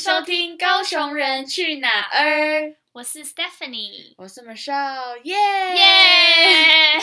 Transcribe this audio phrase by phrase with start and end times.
[0.00, 5.36] 收听《高雄人去哪儿》，我是 Stephanie，我是 Michelle，耶
[5.76, 6.98] 耶！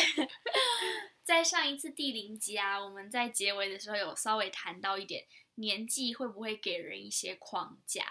[1.23, 8.03] 在上一次第零集啊，我们在结尾的时候有稍微谈到一点年纪会不会给人一些框架，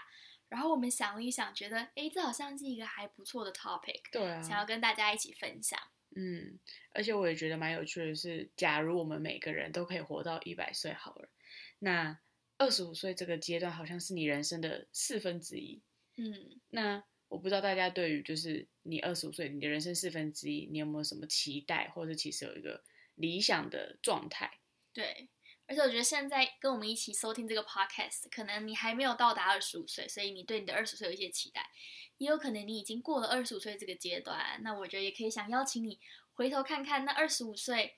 [0.47, 5.77] 然后我们想了一想，觉得哎，这好像是一个还不错的 topic，对啊，想要跟大家一起分享。
[6.15, 6.57] 嗯，
[6.93, 11.27] 而且我也觉得蛮有趣的是，假如我们每个人都可以活到一百岁好了，
[11.79, 12.17] 那
[12.57, 15.81] 二十五岁这个阶段好像是你人生的四分之一。
[16.15, 22.83] 嗯，那我不知道大家对于就是你二十五岁，你的人生四分之一，你有没有什么期待，或者其实有一个
[23.15, 24.59] 理想的状态？
[24.93, 25.29] 对，
[25.67, 31.69] 而且我觉得现在跟我们一起收听这个 podcast，可能你还没有到达二十五岁，所以你对你的二十岁有一些期待，
[32.17, 34.59] 也有可能你已经过了二十五岁这个阶段。
[34.63, 35.99] 那我觉得也可以想邀请你
[36.33, 37.97] 回头看看，那二十五岁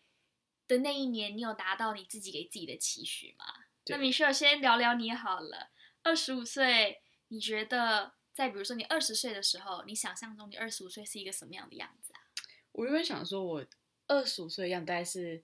[0.68, 3.46] 的那一年，你有达到你自己给自己的期许吗？
[3.88, 5.72] 那米需要先聊聊你好了。
[6.04, 12.22] 二十五岁，你觉得在比如说你二十岁的时候，你想象中你二十五岁是一个什么样的样子啊？
[12.72, 13.66] 我原本想说，我
[14.08, 15.44] 二十五岁的样子大概是，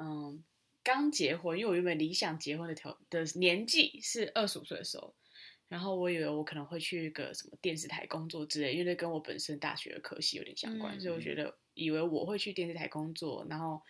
[0.00, 0.44] 嗯，
[0.82, 5.14] 刚结婚，因为我原本理想结婚的条的年纪是二十五岁的时候，
[5.68, 13.80] 然后我以为我可能会去个什么电视台工作之类，因为那跟我本身大学的科系有点相关，所以我觉得以为我会去电视台工作，然后。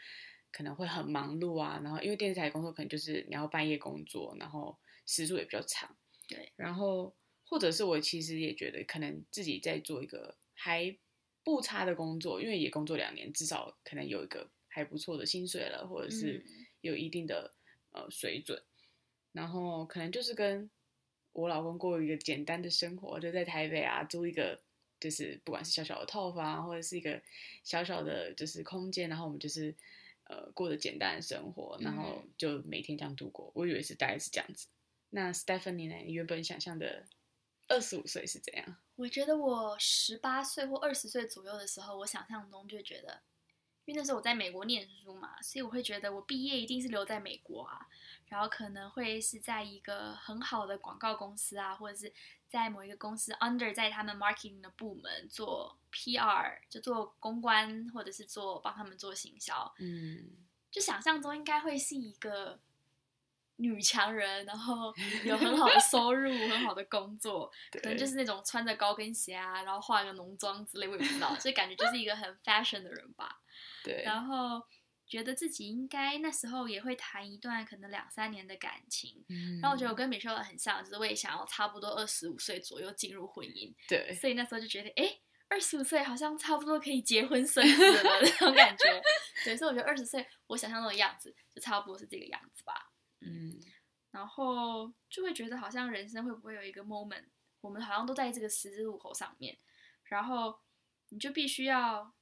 [0.54, 5.96] 可能会很忙碌啊，然后因为电视台工作可能就是你要半夜工作，然后时数也比较长。
[6.28, 7.12] 对，然后
[7.44, 10.96] 或者是我其实也觉得可能自己在做一个还
[11.42, 16.44] 不差的工作，因为也工作两年，至少可能有一个还不错的薪水了，或者是
[16.82, 17.52] 有一定的
[17.90, 18.62] 呃水准。
[19.32, 20.70] 然后可能就是跟
[21.32, 24.60] 我老公过一个简单的生活，就在台北啊租一个
[25.00, 27.20] 就是不管是小小的套房，或者是一个
[27.64, 29.74] 小小的就是空间，然后我们就是。
[30.24, 33.52] 呃，过着简单的生活，然后就每天这样度过。
[33.54, 34.68] 我以为是大概是这样子。
[35.10, 35.96] 那 Stephanie 呢？
[36.04, 37.06] 你原本想象的
[37.68, 38.76] 二十五岁是怎样？
[38.96, 43.22] 我觉得我十八岁或二十岁左右的时候，我想象中就觉得。
[43.86, 47.86] 因为那时候我在美国念书嘛，所以我会觉得我毕业一定是留在美国啊，
[48.28, 52.12] 然后可能会是在一个很好的广告公司啊，或者是
[52.48, 60.30] 在某一个公司 under 在他们 marketing 的部门做 PR，就做公关或者是做帮他们做行销，嗯，
[60.70, 62.58] 就想象中应该会是一个
[63.56, 64.94] 女强人，然后
[65.24, 73.40] 有很好的收入、很好的工作， 可能就是那种穿着高跟鞋啊，然后化个浓妆之类，我也不知道，所以感觉就是一个很 fashion 的人吧。
[73.84, 74.60] 对，然后
[75.06, 89.02] 觉得自己应该那时候也会谈一段可能两三年的感情，嗯，然后我觉得我跟美秀很像，就是我也想要差不多二十五岁左右进入婚姻，对，所以那时候就觉得，哎，二十五岁好像差不多可以结婚生子了 那种感觉，
[89.44, 92.90] 对，所以我觉得二十岁我想象中的样子就差不多是这个样子吧，
[93.20, 93.60] 嗯，
[94.10, 97.26] 然后就会觉得好像人生会不会有一个 moment，
[97.60, 99.58] 我们好像都在这个十字路口上面，
[100.04, 100.58] 然后
[101.10, 102.14] 你就必须要。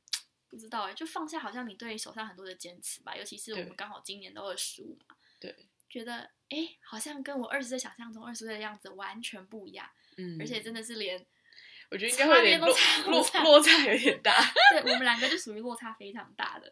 [0.53, 11.27] 不知道哎，就放下，好像你对手上很多的坚持吧，尤其是我们刚好今年都二十五嘛，对，觉得哎，好像跟我二十岁想象中二十岁的样子完全不一样，嗯，而且真的是连，
[11.91, 12.69] 我觉得应该会有点落
[13.07, 16.71] 落落差有点大， 对我们两个就属于落差非常大的，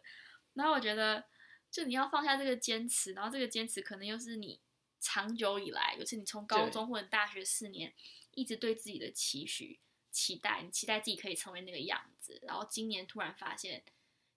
[0.53, 1.25] 然后我觉得，
[1.71, 4.61] 就你要放下这个坚持，然后这个坚持可能又是你
[4.99, 7.91] 长久以来，尤其你从高中或者大学四年
[8.35, 9.79] 一直对自己的期许。
[10.11, 13.83] 期待你期待自己可以成为那个样子，然后今年突然发现，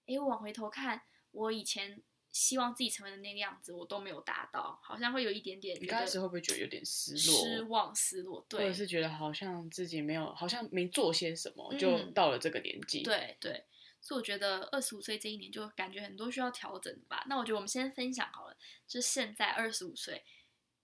[0.06, 1.02] 哎，我往回头看，
[1.32, 5.76] 我以前希望自己成为的那个样子，我都没有达到，好像会有一点点。
[5.80, 7.44] 你开始会不会觉得有点失落？
[7.44, 8.60] 失望、失落，对。
[8.60, 13.02] 或者是觉得好像自己没有，好像没做些什么，就到了这个年纪。
[13.02, 13.64] 对对，
[14.00, 17.24] 所以我觉得二十五岁这一年就感觉很多需要调整吧。
[17.28, 20.24] 那我觉得我们先分享好了，就是现在二十五岁。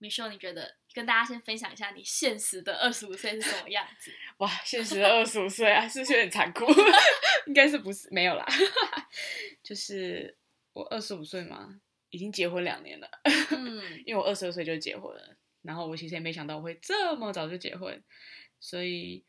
[0.00, 4.10] 米秀，你觉得跟大家先分享一下你现实的二十五岁是什么样子？
[4.38, 6.64] 哇，现实的二十五岁啊，是不是有点残酷？
[7.46, 8.46] 应该是不是没有啦，
[9.62, 10.34] 就是
[10.72, 13.08] 我二十五岁嘛，已经结婚两年了。
[13.50, 18.03] 嗯， 因为我二十二岁就结婚了，然后我其实也没想到我会这么早就结婚，
[18.58, 19.22] 所以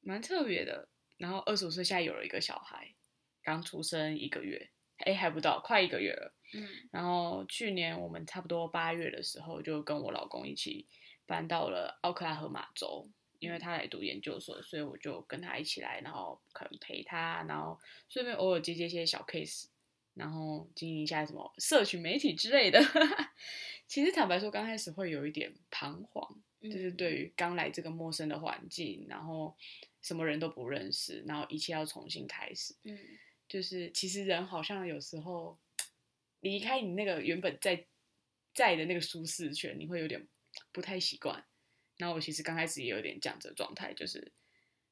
[0.00, 0.88] 蛮特别的。
[1.18, 2.94] 然后二十五岁现在有了一个小孩，
[3.42, 6.32] 刚出生一个月，哎，还不到，快一个月了。
[6.52, 10.86] 嗯，然后去年我们差不多八月的时候，就跟我老公一起
[11.26, 13.08] 搬到了奥克拉荷马州，
[13.38, 19.66] 因为他来读研究所，所以我就跟他一起来，然后可能陪他，然后顺便偶尔接接一些小 case，
[20.14, 22.80] 然后经营一下什么社群媒体之类的。
[23.86, 29.56] 其实坦白说，刚开始会有一点彷徨，就是对于刚来这个陌生的环境，然后
[30.02, 32.74] 什么人都不认识，然后一切要重新开始。
[32.82, 32.98] 嗯，
[33.48, 35.56] 就是其实人好像有时候。
[36.40, 37.86] 离开你那个原本在
[38.54, 40.26] 在的那个舒适圈，你会有点
[40.72, 41.44] 不太习惯。
[41.98, 44.32] 那我其实刚开始也有点这样子的状态，就是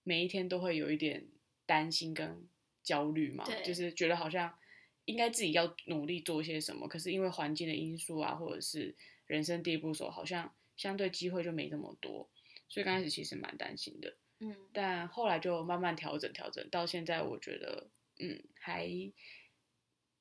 [0.02, 1.26] 每一天都会有一点
[1.66, 2.48] 担心跟
[2.82, 4.58] 焦虑嘛，就是觉得好像
[5.06, 8.94] 应该自己要努力做些什么，可是因为环境的因素啊，或者是
[9.26, 12.28] 人生地不熟，好像相对机会就没那么多，
[12.68, 14.16] 所以刚开始其实蛮担心的。
[14.40, 17.88] 嗯但后来就慢慢调整调整，到现在我觉得，
[18.20, 18.86] 嗯，还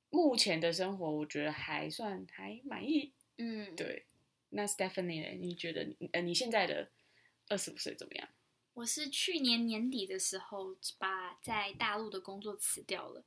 [0.10, 3.14] 目前的生活我觉得还算还满意。
[3.38, 4.06] 嗯，对，
[4.50, 5.38] 那 Stephanie 呢？
[5.40, 6.90] 你觉得你呃你现在的
[7.50, 8.28] 二十五岁怎么样？
[8.74, 13.24] 我是去年年底的时候把在大陆的工作辞掉了，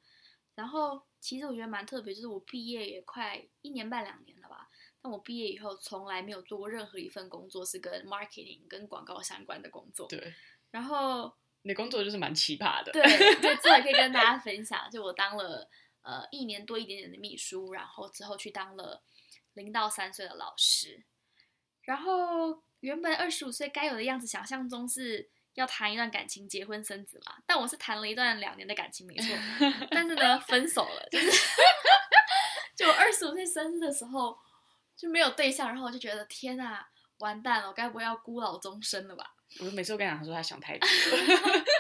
[0.54, 4.70] 然后其实我觉得蛮特别，就是我毕业也快一年半两年了吧，
[5.02, 10.06] 但我毕业以后从来没有做过任何一份工作是跟 marketing 跟广告相关的工作。
[10.06, 10.32] 对，
[10.70, 12.92] 然后你的工作就是蛮奇葩的。
[12.92, 13.02] 对
[13.40, 15.68] 对，这也可以跟大家分享，就我当了
[16.02, 19.02] 呃一年多一点点的秘书，然后之后去当了
[19.54, 21.04] 零到三岁的老师，
[21.82, 29.36] 然后原本二十五岁该有的样子，想象中是要谈一段感情、结婚生子嘛，但我是谈了一段两年的感情，没错，
[29.90, 31.30] 但是呢分手了，就是
[32.76, 34.38] 就我二十五岁生日的时候
[34.96, 36.88] 就没有对象，然后我就觉得天啊，
[37.18, 39.34] 完蛋了，我该不会要孤老终生了吧？
[39.58, 41.64] 我每次都跟他讲说他想太多了。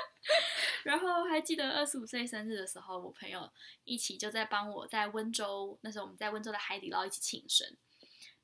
[0.84, 3.50] 然后还记得二十五岁生日的时候，我朋友
[3.84, 7.76] 一起就在帮我在温州，那时候我们在温州的海底捞一起庆生。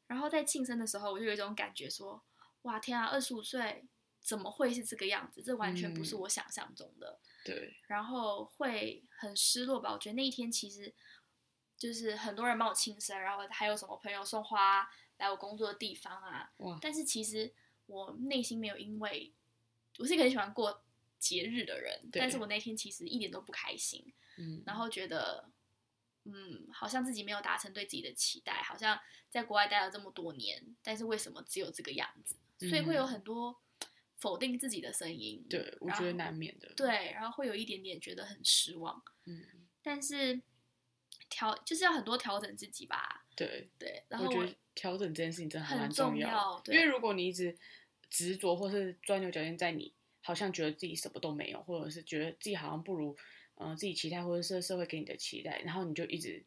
[0.06, 2.23] 然后在庆生的时候，我就有一种感觉说，
[2.62, 3.85] 哇天啊，二十五岁
[4.21, 5.43] 怎么会是这个样子？
[5.43, 7.19] 这完全不是嗯我想象中的。
[7.44, 9.93] 对，然后会很失落吧？
[9.93, 10.94] 我觉得那一天其实
[11.77, 17.53] 就是很多人帮我庆生，然后还有什么朋友送花来我工作的地方啊，哇，但是其实
[17.87, 19.32] 我内心没有因为，
[19.99, 20.82] 我是一个很喜欢过
[21.19, 25.51] 节日的人，但是我那天其实一点都不开心，嗯，然后觉得，
[26.25, 28.99] 嗯，好像自己没有达成对自己的期待，好像
[29.31, 32.37] 在国外待了这么多年，但是为什么只有这个样子？
[32.69, 33.61] 所以会有嗯很多
[34.17, 35.45] 否定自己的声音。
[35.49, 39.45] 对，我觉得难免的。，对，然后会有一点点觉得很失望，嗯，
[39.83, 40.41] 但是
[41.29, 43.27] 调就是要很多调整自己吧。
[43.37, 47.57] 对，对，然后我我觉得调整这件事情真的很重要的，因为如果你一直
[48.09, 49.93] 执着或是钻牛角尖在你，
[50.26, 53.17] 好像觉得自己什么都没有，或者是觉得自己好像不如
[53.58, 56.44] 嗯、呃自己期待，或者是社会给你的期待，然后你就一直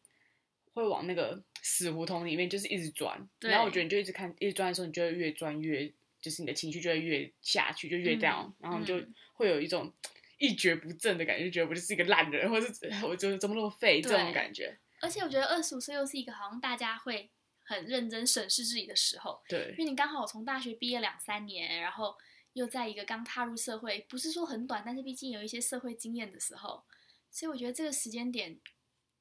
[0.74, 3.30] 会往那个死胡同里面，就是一直钻。
[3.40, 5.90] 然后我觉得你就一直看，一直钻的时候，你就会越钻越，
[6.22, 9.94] 就是你的情绪就会越下去，就越嗯 down，、然后你就嗯会有一种
[10.38, 14.78] 一蹶不振的感觉，就觉得我就是一个烂人，或者是我就是怎么那么废这种感觉。
[15.00, 17.32] 而且我觉得二十五岁又是一个好像大家会
[17.64, 22.16] 很认真审视自己的时候，对因为你刚好从大学毕业两三年，然后
[22.60, 26.84] 又在一个刚踏入社会，不是说很短，但是毕竟有一些社会经验的时候，
[27.32, 28.60] 所以我觉得这个时间点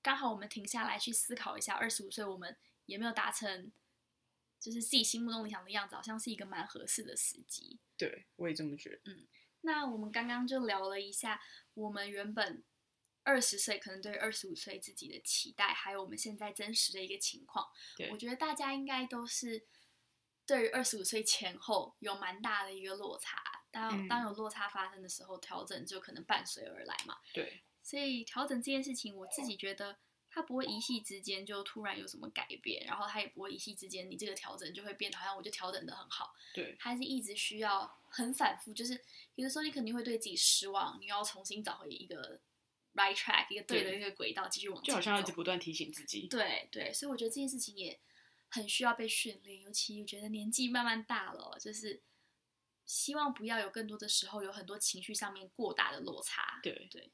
[0.03, 2.57] 刚好我们停下来去思考一下，二十五岁我们
[2.87, 3.71] 有没有达成
[4.59, 7.79] 就是自己心目中理想的样子，好像是一个蛮合适的时机。
[7.97, 9.13] 对，我也这么觉得。
[9.13, 9.29] 嗯
[9.61, 11.41] 那我们刚刚就聊了一下
[11.75, 12.65] 我们原本
[13.23, 17.67] 二十岁可能对二十五岁自己的期待，还有我们现在真实的一个情况。
[18.11, 19.67] 我觉得大家应该都是
[20.49, 23.39] 对于二十五岁前后有蛮大的一个落差。
[23.71, 27.19] 当、嗯当有落差发生的时候，调整就可能伴随而来嘛。
[27.35, 29.99] 对，所以调整这件事情，我自己觉得
[30.31, 36.35] 它不会一夕之间就突然有什么改变，然后它也不会一夕之间你这个调整就会变得好像我就调整的很好。
[36.55, 38.99] 对，它是一直需要很反复，就是
[39.35, 42.41] 有的时候你肯定会对自己失望，你要重新找回一个
[42.95, 46.27] right track，一个对的对一个轨道，继续往前就好像一直不断提醒自己。
[46.27, 48.01] 对对，所以我觉得这件事情也
[48.49, 52.03] 很需要被训练，尤其我觉得年纪慢慢大了哦，就是
[52.85, 56.59] 希望不要有更多的时候有很多情绪上面过大的落差。
[56.63, 57.11] 对对，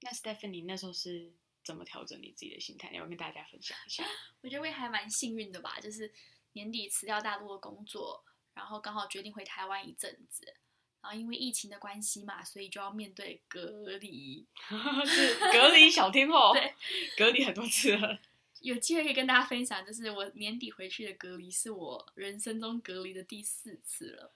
[0.00, 2.90] 那 Stephanie 那时候是怎么调整你自己的心态？
[2.90, 4.04] 你要不要跟大家分享一下。
[4.42, 6.12] 我觉得还蛮幸运的吧，就是
[6.52, 8.24] 年底辞掉大陆的工作，
[8.54, 10.54] 然后刚好决定回台湾一阵子。
[11.02, 14.46] 然后因为疫情的关系嘛，所以就要面对隔离。
[15.04, 16.74] 是隔离小天后， 对，
[17.16, 18.20] 隔离很多次了。
[18.62, 24.32] 有机会可以跟大家分享，就是我年底回去的隔离是我人生中隔离的第四次了。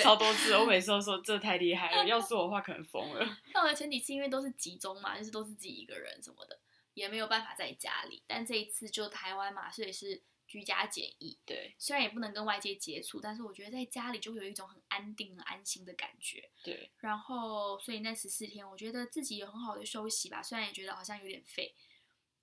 [0.00, 3.38] 超多次，我每次都说这太厉害了，要是我的话可能疯了。
[3.52, 6.58] 但我的前几次因为都是集中嘛，就是都是自己一个人什么的，
[6.94, 8.22] 也没有办法在家里。
[8.26, 16.50] 但这一次就台湾嘛，所以是居家检疫，对虽然也不能跟外界接触，但是我觉得在家里就会有一种很安定、很安心的感觉。
[16.62, 21.74] 对然后，所以那十四天，我觉得自己有很好的休息吧，虽然也觉得好像有点废，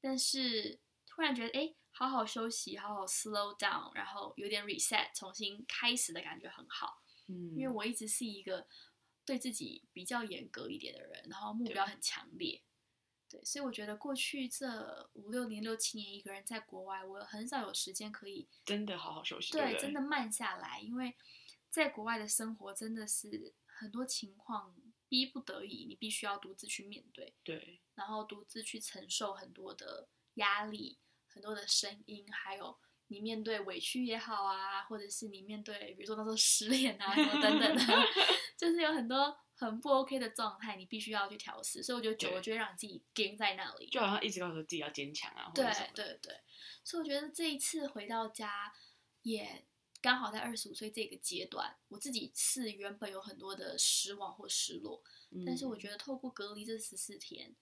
[0.01, 0.79] 但是
[1.20, 7.04] 突然觉得，哎，好好休息，好好 slow down，然后有点 reset，重新开始的感觉很好。
[7.28, 8.66] 嗯，因为我一直是一个
[9.26, 12.64] 对自己比较严格一点的人，然后目标很强烈，
[13.30, 21.18] 对，所以我觉得过去这五六年、六七年一个人在国外，我很少有时间可以真的好好休息，对真的慢下来，因为
[21.70, 24.74] 在国外的生活真的是很多情况
[25.10, 30.98] 逼不得已，你必须要独自去面对，对，然后独自去承受很多的压力、
[31.29, 37.83] 很多的声音，还有你面对委屈也好啊，或者是你面对比如说那时候失恋啊什么等等的，
[38.57, 41.81] 就是有很多很不 OK 的状态，你必须要去调试。
[41.81, 43.88] 所以我觉得久了对就会让你自己钉在那里。
[43.88, 45.65] 就好像一直告诉自己要坚强啊，或对。
[45.93, 46.39] 对对，
[46.83, 48.74] 所以我觉得这一次回到家，
[49.24, 49.65] 也
[50.01, 55.03] 刚好在二十五岁这个阶段，我自己是原本有很多的失望或失落，
[55.45, 57.53] 但是我得，觉得透过隔离这十四天，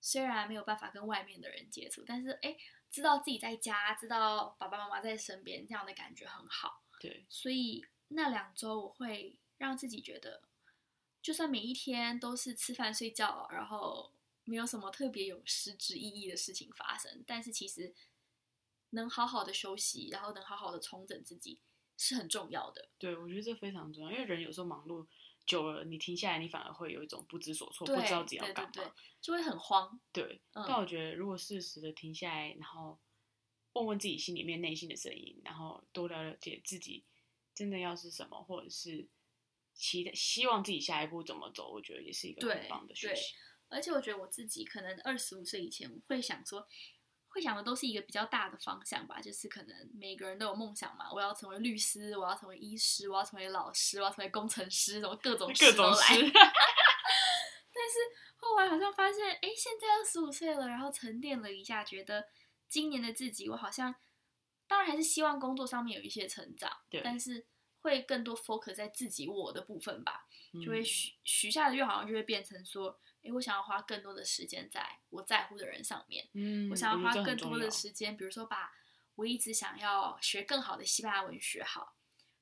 [0.00, 2.56] 虽然没有办法跟外面的人接触，但是哎，
[2.92, 6.82] 知道自己在家，知道爸爸妈妈在身边，这样的感觉很好。
[7.00, 10.42] 对所以那两周我会让自己觉得，
[11.20, 14.12] 就算每一天都是吃饭睡觉，然后
[14.44, 17.94] 没有什么特别有实质意义的事情发生，但是其实
[18.90, 21.58] 能好好的休息，然后能好好的重整自己
[21.96, 22.90] 是很重要的。
[22.98, 25.06] 对，我觉得这非常重要，因为人有时候忙碌
[25.46, 28.70] 久了，你停下来，你反而会有一种不知所措，不知道自己要对对干嘛。
[28.72, 28.84] 对，
[29.20, 30.00] 就会很慌。
[30.12, 32.98] 对，嗯但我觉得如果适时的停下来，然后
[33.74, 37.04] 问问自己心里面内心的声音，然后多了了解自己
[37.54, 39.08] 真的要是什么，或者是
[39.74, 43.34] 期待希望自己下一步怎么走，我觉得也是一个很棒的学对习。
[43.68, 46.68] 而且我觉得我自己可能二十五岁以前会想说，
[47.32, 55.72] 会想的都是一个比较大的方向吧，就是可能每个人都有梦想嘛，我要成为律师，我要成为医师，我要成为老师，我要成为工程师，什么各种各。
[55.72, 56.12] 种事，
[57.74, 57.98] 但是
[58.36, 62.28] 后来好像发现，哎，现在二十五岁了，然后沉淀了一下，觉得
[62.68, 63.94] 今年的自己，我好像
[64.66, 67.46] 当然还是希望工作上面有一些成长，对但是
[67.80, 70.26] 会更多 focus 在自己我的部分吧。
[70.62, 78.72] 就会嗯许许下的愿好像就会变成说，诶，我想要花更多的时间在我在乎的人上面，嗯，我想要花更多的时间，比如说把
[79.14, 81.94] 我一直想要学更好的西班牙文学好，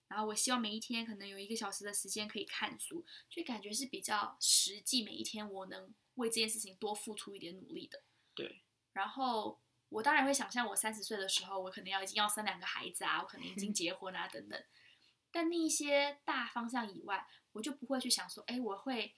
[0.08, 8.02] 然后我希望每一天可能有一个小时的时间可以看书，就感觉是比较实际，每一天我能为这件事情多付出一点努力的。
[8.34, 14.64] 对，然后我当然会想象我三十岁的时候，我可能要已经要生两个孩子啊，我可能已经 结婚啊等等。
[15.32, 19.14] 但那一些大方向以外，我就不会去想说，哎，我会，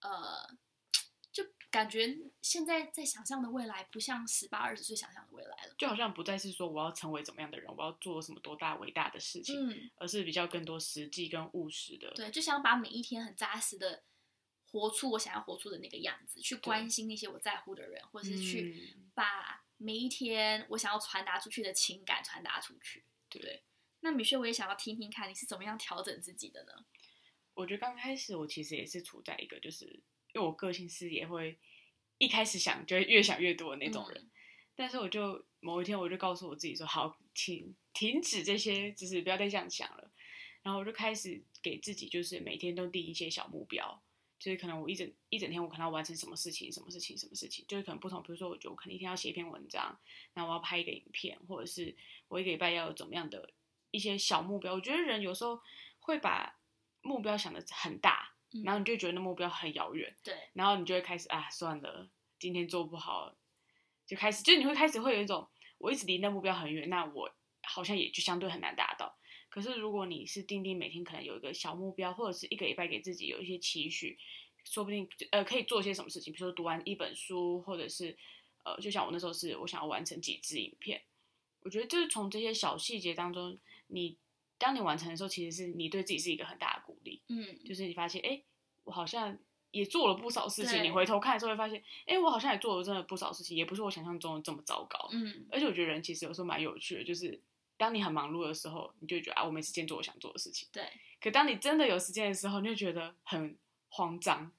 [0.00, 0.56] 呃，就
[1.70, 5.74] 感觉现在在想象的未来，不像十八二十岁想象的未来了。
[5.78, 12.10] 就好像不再是说我要成为怎么样的人，我要做什么多大伟大的事情，嗯，而是比较更多实际跟务实的。
[12.14, 14.02] 对，就想把每一天很扎实的
[14.70, 23.04] 活出我想要活出的那个样子，去关心那些我在乎的人，或是去嗯把每一天我想要传达出去的情感传达出去。
[23.28, 23.62] 对对，
[24.00, 26.72] 那米雪，我也想要听听看你是怎么样调整自己的呢？
[27.54, 30.00] 我觉得刚开始我其实也是处在一个，就是
[30.32, 31.58] 因为我个性是也会
[32.18, 34.30] 一开始想就会越想越多的那种人，嗯
[34.76, 40.10] 但是我就某一天我就告诉我自己说，好，请停止这些，就是不要再这样想了。
[40.62, 44.02] 然后我就开始给自己就是每天都定一些小目标，
[44.38, 48.22] 就是可能我一整一整天我可能要完成什么事情，什么事情，什么事情，就是可能不同。
[48.22, 49.98] 比如说，我觉得我可能一天要写一篇文章，
[50.32, 51.94] 那我要拍一个影片，或者是
[52.28, 53.52] 我一个礼拜要有怎么样的
[53.90, 54.72] 一些小目标。
[54.74, 55.60] 我觉得人有时候
[55.98, 56.58] 会把
[57.02, 58.62] 目标想的很大，嗯。
[58.64, 63.34] 然后你就觉得那目标很遥远，对，然后你就会开始啊，算了，今天做不好，
[64.06, 67.30] 就开始，就你会开始会有一种，我一直离那目标很远，那我
[67.62, 69.16] 好像也就相对很难达到。
[69.48, 74.16] 可是如果你是定定每天可能有一个小目标，或者是一个礼拜给自己有一些期许，
[74.64, 78.16] 说不定呃可以做些什么事情，比如说读完一本书，或者是
[78.64, 81.02] 呃，就像我那时候是我想要完成几支影片，
[81.62, 84.16] 我觉得就是从这些小细节当中，你
[84.56, 86.82] 当你完成的时候，其实是你对自己是一个很大的
[87.28, 88.42] 嗯，就是你发现，哎、
[88.84, 89.38] 我好像
[89.70, 90.82] 也做了不少事情。
[90.82, 95.08] 你回头看的时候会发现，哎、我好像也做了真的不少事情，也不是我想象中的这么糟糕。
[95.12, 97.40] 嗯，而且我觉得人其实有时候蛮有趣的，就是
[97.76, 100.68] 当你很忙碌的时候，你就觉得啊，我没时间做我想做的事情。
[100.72, 100.84] 对，
[101.20, 103.56] 可当你真的有时间的时候，你就觉得很
[103.88, 104.50] 慌张，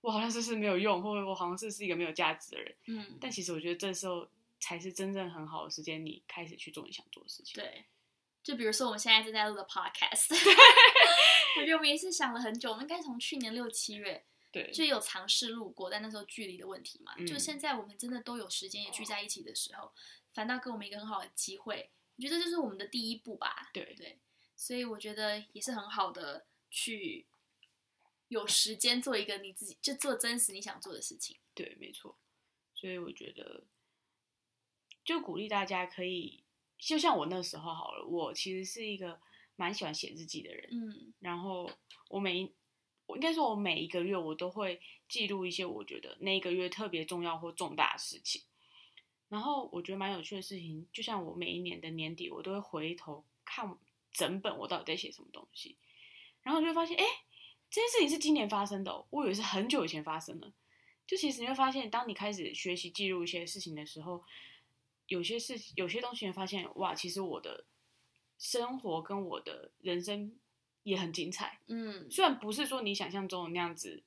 [0.00, 2.76] 我好像是不是没有用，或者我好像是是一个没有价值的人。
[2.86, 4.28] 嗯，但其实我觉得这时候
[4.60, 7.54] 才是真正很好的时间，你开始去做你想做的事情。
[7.54, 7.84] 对。
[8.42, 10.34] 就比如说我们现在正在录的 podcast，
[11.60, 19.92] 我觉得我们也是想了很久，我们应该从去年六七月对就有尝试录过，但那时候距离的问题嘛，嗯就现在我们真的都有时间也聚在一起的时候，
[20.32, 21.90] 反倒给我们一个很好的机会。
[22.16, 23.70] 我觉得这就是我们的第一步吧。
[23.72, 24.18] 对对，
[24.56, 27.26] 所以我觉得也是很好的去
[28.28, 31.38] 有时间做一个你自己就做真实你想做的事情。
[31.54, 32.18] 对，没错。
[32.74, 33.64] 所以我觉得，
[35.04, 36.44] 就鼓励大家可以，
[36.78, 39.20] 就像我那时候好了，我其实是一个
[39.56, 40.68] 蛮喜欢写日记的人。
[40.70, 41.70] 嗯然后
[42.08, 42.52] 我每一，
[43.06, 48.42] 我应该说，我每一个月我都会记录一些我觉得那一个月特别重要或重大的事情。
[49.28, 53.76] 然后我觉得蛮有趣的事情，就像我每一年的年底，我都会回头看
[54.12, 55.76] 整本我到底在写什么东西。
[56.42, 57.04] 然后你就会发现，哎，
[57.68, 60.50] 这件事情是今年发生的、哦，我以为是很久以前发生的。
[61.06, 64.22] 就其实你会发现，当你开始学习记录一些事情的时候，
[65.08, 67.66] 有些事有些东西，发现，哇，其实我的
[68.38, 70.38] 生活跟我的人生
[70.84, 71.60] 也很精彩。
[71.66, 74.04] 嗯，虽然不是说你想象中的那样子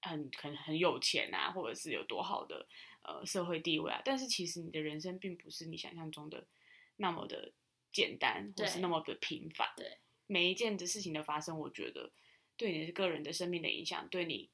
[0.00, 2.66] 很很很有钱啊，或者是有多好的
[3.02, 6.46] 呃社会地位啊，但是其实你的人生并不是你想象中的
[6.96, 7.52] 那么的
[7.92, 9.72] 简单，或是那么的平凡。
[9.76, 12.12] 对，每一件的事情的发生，我觉得
[12.56, 14.50] 对你的个人的生命的影响，对你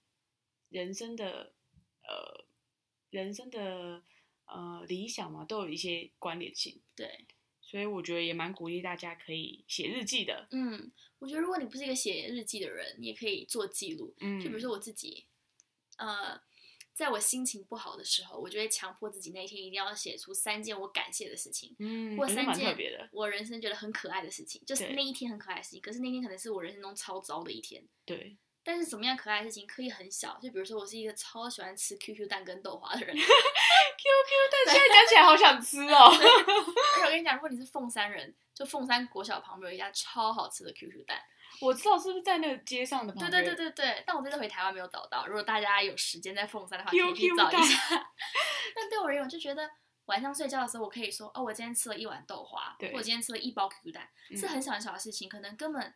[0.68, 1.54] 人生的
[2.02, 2.44] 呃
[3.10, 4.02] 人生的
[4.46, 6.80] 呃理想嘛，都有一些关联性。
[6.94, 7.26] 对，
[7.60, 10.48] 所以我觉得也蛮鼓励大家可以写日记的。
[10.50, 14.14] 嗯，我觉得如果你不是一个写日记的人，你也可以做记录。
[14.20, 15.26] 嗯，就比如说我自己，
[15.98, 16.40] 呃，
[16.94, 22.76] 在我心情不好的时候，我就会强迫自己那一天一定要写出三件我感谢的事情，嗯，或三件。
[23.12, 25.80] 我人生觉得很可爱的事情，就是那一天很可爱的事情。
[25.80, 27.86] 可是那天可能是我人生中超糟的一天。
[28.04, 36.10] 对，但是怎么样可爱的事情可以很小，就比如说我是一个超喜欢吃 QQ 蛋跟豆花的人， QQ 蛋现在讲起来好想吃哦。
[36.10, 41.16] 而且我跟你讲，如果你是凤山人，就凤山国小旁边有一家超好吃的 QQ 蛋，
[41.62, 43.44] 我知道是不是在那个街上的旁对边？
[43.44, 45.26] 对对对对，但我这次回台湾没有找到。
[45.28, 47.78] 如果大家有时间在凤山的话，可以去找一下。
[48.74, 49.70] 但对我而言，我就觉得
[50.06, 55.94] 晚上睡觉的时候，我可以说哦，我今天吃了一碗豆花，对或者今天吃了一包 QQ 蛋，是嗯很小很小的事情，可能根本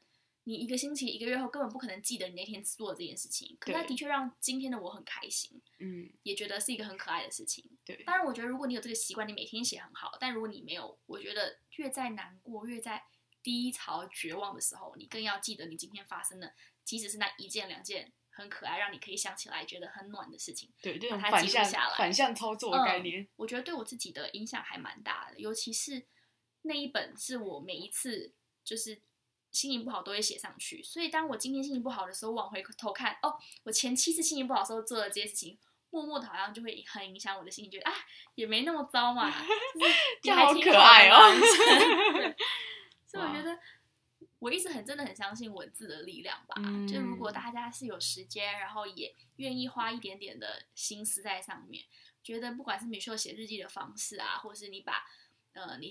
[0.50, 7.64] 你一个星期、一个月后根本不可能记得你那天做的这件事情，可它的确让今天的我很开心，嗯，也觉得是一个很可爱的事情。
[7.84, 10.18] 对，当然，我觉得如果你有这个习惯，你每天写很好。
[10.18, 13.00] 但如果你没有，我觉得越在难过、越在
[13.44, 16.52] 低潮、绝望的时候，你更要记得你今天发生的，
[16.84, 20.68] 即使是那一件、两件很可爱，让你可以想起来觉得很暖的事情。
[20.82, 23.28] 对，这把它种反向记录下来反向操作的概念。
[23.36, 26.04] 我觉得对我自己的影响还蛮大的，尤其是
[26.62, 29.00] 那一本是我每一次就是
[29.50, 35.58] 心情不好都会写上去，所以当我今天心情不好的时候，往回头看，哦，我前七次心情不好的时候做的这些事情，
[35.90, 37.92] 默默的好像就会很影响我的心情，觉得啊
[38.34, 39.30] 也没那么糟嘛，
[40.22, 41.32] 就好可爱哦
[42.14, 42.36] 对
[43.06, 43.58] 所以我觉得。
[44.38, 46.54] 我一直很真的很相信文字的力量吧，
[46.90, 51.84] 就如果嗯大家是有时间，然后也愿意花一点点的心思在上面，
[52.22, 55.04] 觉得不管是米秀写日记的方式啊，或是你把
[55.52, 55.90] 呃你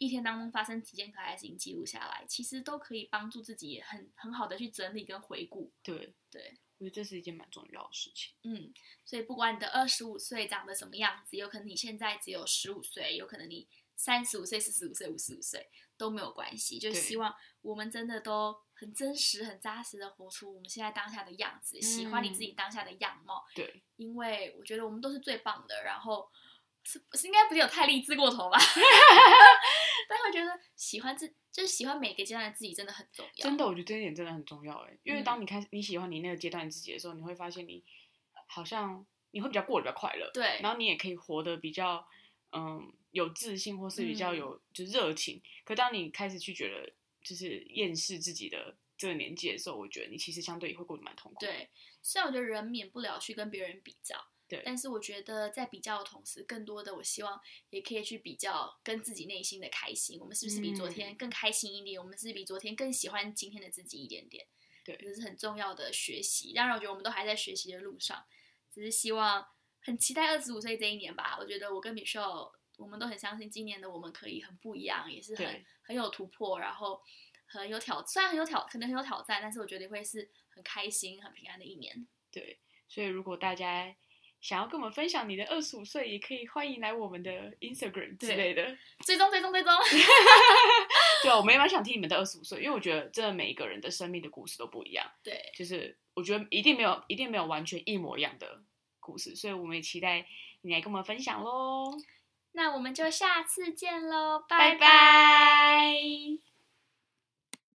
[0.00, 5.70] 一天当中发生几件可爱的事情记录下来，其实都可以帮助自己很很好的去整理跟回顾。
[5.82, 8.32] 对，对，我觉得这是一件蛮重要的事情。
[8.44, 8.72] 嗯，
[9.04, 23.44] 所以不管你的二十五岁长得什么样子，有可能你现在只有十五岁，有可能你三十五岁、四十五岁、五十五岁都没有关系，就希望我们真的都很真实、很扎实的活出我们现在当下的样子，喜欢你自己当下的样貌。
[23.54, 26.26] 对，因为我觉得我们都是最棒的，然后
[26.82, 28.58] 是是应该不是有太励志过头吧？
[30.10, 33.44] 但会觉得喜欢自就是喜欢每个阶段的自己真的很重要。
[33.44, 37.84] 真的，我觉得这一点真的很重要哎，因为嗯当你开始你喜欢你那个阶段的自己的时候，你会发现你
[38.48, 42.04] 好像你会比较过得比较快乐，对，然后你也可以活得比较
[42.50, 45.40] 嗯有自信，或是比较嗯有就是热情。
[45.64, 46.92] 可当你开始去觉得
[47.22, 51.68] 就是厌世自己的这个年纪的时候，我觉得你其实相对也会过得蛮痛苦。，对，
[52.02, 54.16] 虽然我觉得人免不了去跟别人比较，
[54.50, 62.00] 对但是我觉得在比较的同时，更多的我希望也可以去比较跟自己内心的开心，我们是不是比昨天嗯更开心一点？
[62.00, 64.44] 我们是比昨天更喜欢今天的自己一点点？
[64.84, 66.52] 对这是很重要的学习。
[66.52, 68.26] 当然，我觉得我们都还在学习的路上，
[68.68, 69.46] 只是希望
[69.82, 71.36] 很期待二十五岁这一年吧。
[71.38, 77.00] 我觉得我跟 Michelle，我们都很相信今年的我们可以很不一样，也是很很有突破，然后
[77.46, 82.08] 很有挑，虽然很有挑，可能很有挑战，但是我觉得会是很开心、很平安的一年。
[82.32, 82.58] 对，
[82.88, 83.94] 所以如果大家
[84.40, 88.76] 想要跟我们分享你的二十五岁，也可以欢迎来我们的 Instagram 之对类的。
[89.04, 89.72] 追踪追踪追踪，
[91.22, 98.62] 对，我们也蛮想听你们的二十五岁，因为我觉得真的每一个人的生命的故事都不一样，对，就是我觉得一定没有一定没有完全一模一样的
[98.98, 100.26] 故事，所以我们也期待
[100.62, 101.96] 你来跟我们分享喽。
[102.52, 106.49] 那我们就下次见喽，拜拜拜